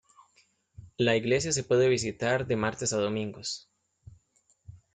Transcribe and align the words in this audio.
La 0.97 1.15
iglesia 1.15 1.51
se 1.51 1.63
puede 1.63 1.87
visitar 1.87 2.47
de 2.47 2.55
martes 2.55 2.91
a 2.91 2.97
domingos. 2.99 3.69